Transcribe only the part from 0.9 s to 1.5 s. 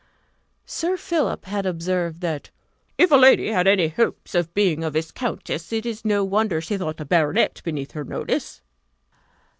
Philip